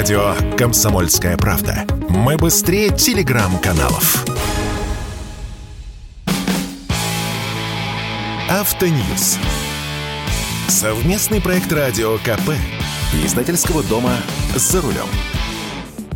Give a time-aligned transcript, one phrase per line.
[0.00, 1.84] Радио «Комсомольская правда».
[2.08, 4.24] Мы быстрее телеграм-каналов.
[8.48, 9.36] Автоньюз.
[10.68, 12.52] Совместный проект радио КП.
[13.26, 14.16] Издательского дома
[14.56, 15.06] «За рулем».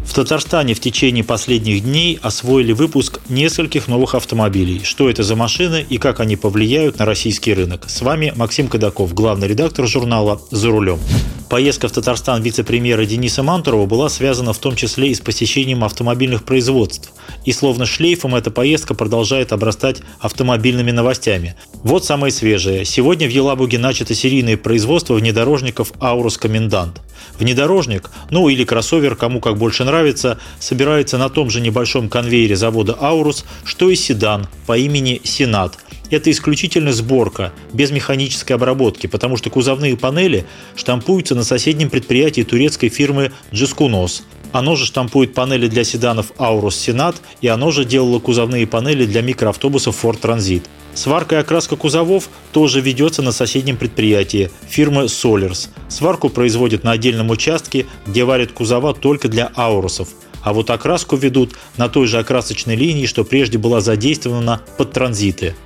[0.03, 4.81] В Татарстане в течение последних дней освоили выпуск нескольких новых автомобилей.
[4.83, 7.85] Что это за машины и как они повлияют на российский рынок?
[7.91, 11.01] С вами Максим Кадаков, главный редактор журнала «За рулем».
[11.49, 16.45] Поездка в Татарстан вице-премьера Дениса Мантурова была связана в том числе и с посещением автомобильных
[16.45, 17.13] производств.
[17.45, 21.55] И словно шлейфом эта поездка продолжает обрастать автомобильными новостями.
[21.83, 22.85] Вот самое свежее.
[22.85, 27.01] Сегодня в Елабуге начато серийное производство внедорожников «Аурус Комендант».
[27.39, 32.97] Внедорожник, ну или кроссовер, кому как больше нравится, собирается на том же небольшом конвейере завода
[32.99, 35.79] «Аурус», что и седан по имени «Сенат»,
[36.15, 40.47] это исключительно сборка, без механической обработки, потому что кузовные панели
[40.77, 44.25] штампуются на соседнем предприятии турецкой фирмы «Джискунос».
[44.53, 49.21] Оно же штампует панели для седанов «Аурус Сенат» и оно же делало кузовные панели для
[49.21, 50.65] микроавтобусов «Форд Транзит».
[50.95, 55.69] Сварка и окраска кузовов тоже ведется на соседнем предприятии фирмы Solers.
[55.89, 60.11] Сварку производят на отдельном участке, где варят кузова только для аурусов.
[60.45, 65.57] А вот окраску ведут на той же окрасочной линии, что прежде была задействована под транзиты.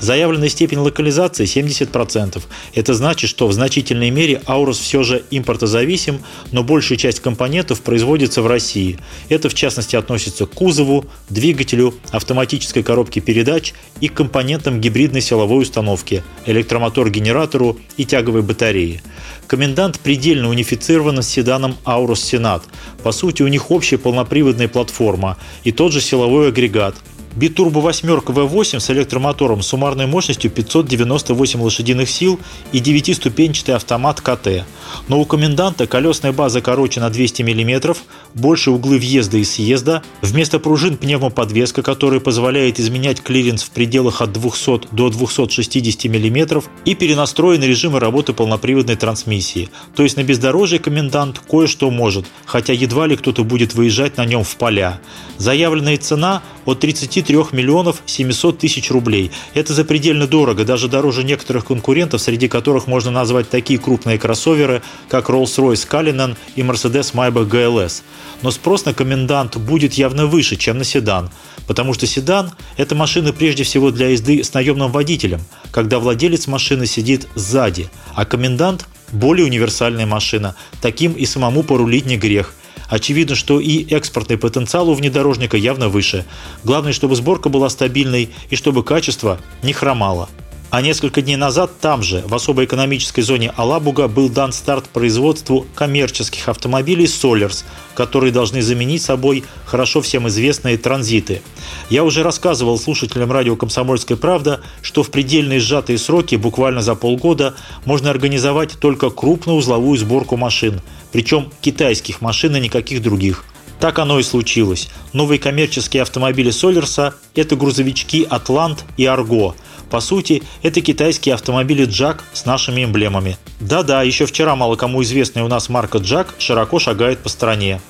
[0.00, 2.42] Заявленная степень локализации 70%.
[2.74, 6.20] Это значит, что в значительной мере Аурус все же импортозависим,
[6.52, 8.98] но большая часть компонентов производится в России.
[9.28, 16.22] Это в частности относится к кузову, двигателю, автоматической коробке передач и компонентам гибридной силовой установки,
[16.46, 19.02] электромотор-генератору и тяговой батареи.
[19.46, 22.62] Комендант предельно унифицирован с седаном Aurus Senat.
[23.02, 26.96] По сути, у них общая полноприводная платформа и тот же силовой агрегат–
[27.36, 32.38] Битурбо восьмерка V8 с электромотором суммарной мощностью 598 лошадиных сил
[32.70, 34.64] и 9-ступенчатый автомат KATE.
[35.08, 37.96] Но у коменданта колесная база короче на 200 мм,
[38.34, 44.32] больше углы въезда и съезда, вместо пружин пневмоподвеска, которая позволяет изменять клиренс в пределах от
[44.32, 49.70] 200 до 260 мм и перенастроены режимы работы полноприводной трансмиссии.
[49.96, 54.44] То есть на бездорожье комендант кое-что может, хотя едва ли кто-то будет выезжать на нем
[54.44, 55.00] в поля.
[55.38, 59.30] Заявленная цена от 33 миллионов 700 тысяч рублей.
[59.54, 65.28] Это запредельно дорого, даже дороже некоторых конкурентов, среди которых можно назвать такие крупные кроссоверы, как
[65.28, 68.02] Rolls-Royce Cullinan и Mercedes Maybach GLS.
[68.42, 71.30] Но спрос на комендант будет явно выше, чем на седан,
[71.66, 76.86] потому что седан– это машина прежде всего для езды с наемным водителем, когда владелец машины
[76.86, 82.54] сидит сзади, а комендант– более универсальная машина, таким и самому порулить не грех–
[82.94, 86.24] Очевидно, что и экспортный потенциал у внедорожника явно выше.
[86.62, 90.28] Главное, чтобы сборка была стабильной и чтобы качество не хромало.
[90.74, 95.68] А несколько дней назад там же, в особой экономической зоне Алабуга, был дан старт производству
[95.76, 97.62] коммерческих автомобилей Solers,
[97.94, 101.42] которые должны заменить собой хорошо всем известные транзиты.
[101.90, 107.54] Я уже рассказывал слушателям радио «Комсомольская правда», что в предельные сжатые сроки, буквально за полгода,
[107.84, 110.80] можно организовать только крупноузловую сборку машин,
[111.12, 113.44] причем китайских машин и никаких других.
[113.78, 114.88] Так оно и случилось.
[115.12, 119.54] Новые коммерческие автомобили Солерса– это грузовички «Атлант» и «Арго»,
[119.90, 123.36] по сути, это китайские автомобили Джак с нашими эмблемами.
[123.60, 127.80] Да-да, еще вчера мало кому известная у нас марка Джак широко шагает по стране.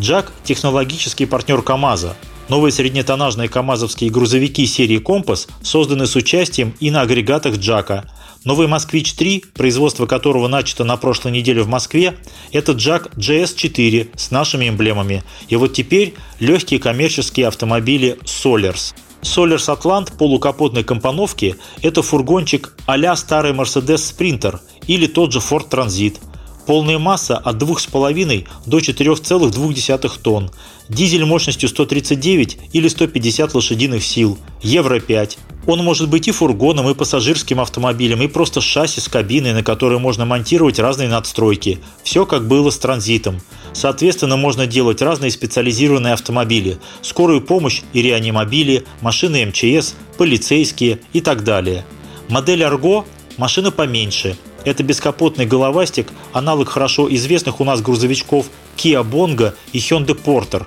[0.00, 2.16] Джак– технологический партнер КАМАЗа.
[2.48, 8.10] Новые среднетоннажные камазовские грузовики серии «Компас» созданы с участием и на агрегатах Джака.
[8.44, 12.16] Новый «Москвич-3», производство которого начато на прошлой неделе в Москве,
[12.52, 15.24] это Джак GS4 с нашими эмблемами.
[15.48, 23.52] И вот теперь легкие коммерческие автомобили Solers– Solers Atlant полукапотной компоновки– это фургончик а старый
[23.52, 26.16] Mercedes Sprinter или тот же Ford Transit.
[26.68, 30.50] Полная масса от 2,5 до 4,2 тонн.
[30.90, 34.36] Дизель мощностью 139 или 150 лошадиных сил.
[34.60, 35.38] Евро 5.
[35.66, 39.98] Он может быть и фургоном, и пассажирским автомобилем, и просто шасси с кабиной, на которой
[39.98, 41.78] можно монтировать разные надстройки.
[42.02, 43.40] Все как было с транзитом.
[43.72, 51.44] Соответственно, можно делать разные специализированные автомобили, скорую помощь и реанимобили, машины МЧС, полицейские и так
[51.44, 51.86] далее.
[52.28, 53.06] Модель Argo–
[53.38, 54.36] машина поменьше.
[54.68, 60.66] Это бескапотный головастик, аналог хорошо известных у нас грузовичков Kia Bongo и Hyundai Porter.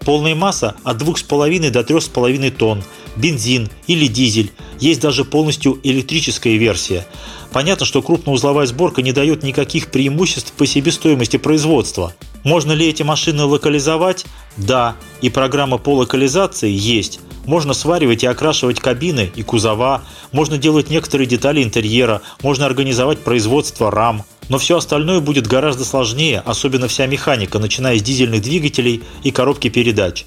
[0.00, 2.84] Полная масса от 2,5 до 3,5 тонн,
[3.16, 7.06] бензин или дизель, есть даже полностью электрическая версия.
[7.50, 12.12] Понятно, что крупноузловая сборка не дает никаких преимуществ по себестоимости производства.
[12.42, 14.26] Можно ли эти машины локализовать?
[14.58, 17.20] Да, и программа по локализации есть.
[17.44, 20.02] Можно сваривать и окрашивать кабины и кузова,
[20.32, 24.24] можно делать некоторые детали интерьера, можно организовать производство рам.
[24.48, 29.68] Но все остальное будет гораздо сложнее, особенно вся механика, начиная с дизельных двигателей и коробки
[29.68, 30.26] передач.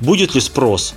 [0.00, 0.94] Будет ли спрос?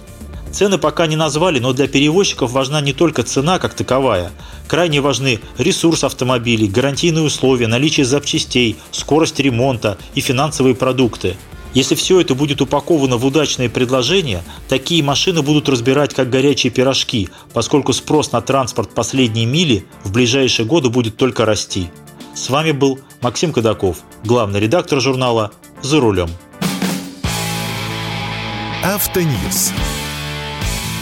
[0.52, 4.32] Цены пока не назвали, но для перевозчиков важна не только цена как таковая.
[4.68, 11.38] Крайне важны ресурс автомобилей, гарантийные условия, наличие запчастей, скорость ремонта и финансовые продукты.
[11.74, 17.30] Если все это будет упаковано в удачные предложения, такие машины будут разбирать как горячие пирожки,
[17.54, 21.90] поскольку спрос на транспорт последней мили в ближайшие годы будет только расти.
[22.34, 25.52] С вами был Максим Кадаков, главный редактор журнала
[25.82, 26.30] «За рулем».
[28.84, 29.72] Автоньюз.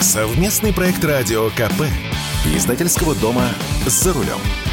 [0.01, 1.83] Совместный проект радио КП.
[2.55, 3.49] Издательского дома
[3.85, 4.68] «За рулем».